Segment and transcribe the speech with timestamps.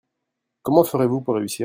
[0.63, 1.59] Comment ferez-vous pour réussir?